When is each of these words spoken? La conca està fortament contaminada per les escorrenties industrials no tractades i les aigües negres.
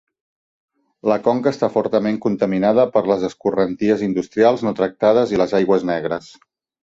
La 1.11 1.17
conca 1.27 1.51
està 1.55 1.69
fortament 1.73 2.17
contaminada 2.23 2.87
per 2.95 3.03
les 3.11 3.27
escorrenties 3.29 4.03
industrials 4.07 4.67
no 4.69 4.75
tractades 4.81 5.35
i 5.37 5.43
les 5.43 5.55
aigües 5.61 5.85
negres. 5.93 6.33